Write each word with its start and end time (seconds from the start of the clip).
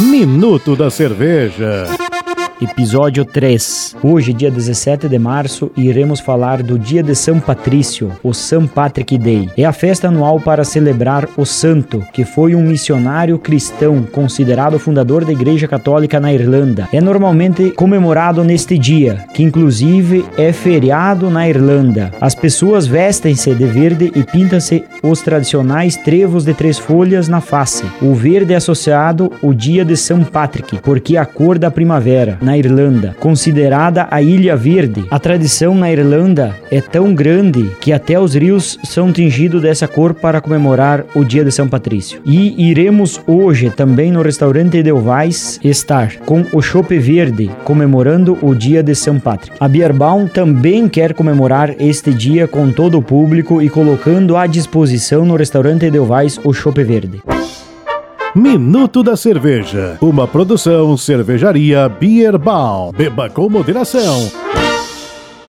Minuto 0.00 0.74
da 0.74 0.90
Cerveja. 0.90 2.05
Episódio 2.58 3.22
3. 3.22 3.96
Hoje, 4.02 4.32
dia 4.32 4.50
17 4.50 5.10
de 5.10 5.18
março, 5.18 5.70
iremos 5.76 6.20
falar 6.20 6.62
do 6.62 6.78
Dia 6.78 7.02
de 7.02 7.14
São 7.14 7.38
Patrício, 7.38 8.10
o 8.22 8.32
St. 8.32 8.66
Patrick 8.74 9.18
Day. 9.18 9.50
É 9.58 9.66
a 9.66 9.74
festa 9.74 10.08
anual 10.08 10.40
para 10.40 10.64
celebrar 10.64 11.28
o 11.36 11.44
santo, 11.44 12.02
que 12.14 12.24
foi 12.24 12.54
um 12.54 12.62
missionário 12.62 13.38
cristão 13.38 14.04
considerado 14.10 14.78
fundador 14.78 15.22
da 15.22 15.32
Igreja 15.32 15.68
Católica 15.68 16.18
na 16.18 16.32
Irlanda. 16.32 16.88
É 16.94 16.98
normalmente 16.98 17.72
comemorado 17.72 18.42
neste 18.42 18.78
dia, 18.78 19.26
que 19.34 19.42
inclusive 19.42 20.24
é 20.38 20.50
feriado 20.50 21.28
na 21.28 21.46
Irlanda. 21.46 22.10
As 22.18 22.34
pessoas 22.34 22.86
vestem-se 22.86 23.54
de 23.54 23.66
verde 23.66 24.10
e 24.14 24.22
pintam-se 24.22 24.82
os 25.02 25.20
tradicionais 25.20 25.94
trevos 25.96 26.46
de 26.46 26.54
três 26.54 26.78
folhas 26.78 27.28
na 27.28 27.42
face. 27.42 27.84
O 28.00 28.14
verde 28.14 28.54
é 28.54 28.56
associado 28.56 29.30
ao 29.42 29.52
dia 29.52 29.84
de 29.84 29.94
São 29.94 30.24
Patrick, 30.24 30.78
porque 30.78 31.18
é 31.18 31.20
a 31.20 31.26
cor 31.26 31.58
da 31.58 31.70
primavera 31.70 32.38
na 32.46 32.56
Irlanda, 32.56 33.16
considerada 33.18 34.06
a 34.08 34.22
Ilha 34.22 34.54
Verde. 34.54 35.04
A 35.10 35.18
tradição 35.18 35.74
na 35.74 35.90
Irlanda 35.90 36.54
é 36.70 36.80
tão 36.80 37.12
grande 37.12 37.72
que 37.80 37.92
até 37.92 38.20
os 38.20 38.34
rios 38.36 38.78
são 38.84 39.12
tingidos 39.12 39.62
dessa 39.62 39.88
cor 39.88 40.14
para 40.14 40.40
comemorar 40.40 41.04
o 41.12 41.24
dia 41.24 41.44
de 41.44 41.50
São 41.50 41.66
Patrício. 41.66 42.20
E 42.24 42.70
iremos 42.70 43.20
hoje 43.26 43.68
também 43.68 44.12
no 44.12 44.22
restaurante 44.22 44.76
Edelweiss 44.76 45.58
estar 45.64 46.18
com 46.18 46.44
o 46.52 46.62
chope 46.62 46.96
verde, 47.00 47.50
comemorando 47.64 48.38
o 48.40 48.54
dia 48.54 48.80
de 48.80 48.94
São 48.94 49.18
Patrick. 49.18 49.56
A 49.58 49.66
Bierbaum 49.66 50.28
também 50.28 50.88
quer 50.88 51.14
comemorar 51.14 51.74
este 51.80 52.14
dia 52.14 52.46
com 52.46 52.70
todo 52.70 52.96
o 52.96 53.02
público 53.02 53.60
e 53.60 53.68
colocando 53.68 54.36
à 54.36 54.46
disposição 54.46 55.24
no 55.24 55.34
restaurante 55.34 55.86
Edelweiss 55.86 56.38
o 56.44 56.52
chope 56.52 56.84
verde. 56.84 57.20
Minuto 58.36 59.02
da 59.02 59.16
Cerveja, 59.16 59.96
uma 59.98 60.28
produção 60.28 60.94
cervejaria 60.94 61.88
Beer 61.88 62.38
Ball. 62.38 62.92
Beba 62.92 63.30
com 63.30 63.48
moderação. 63.48 64.30